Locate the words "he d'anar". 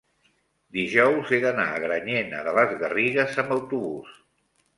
1.35-1.65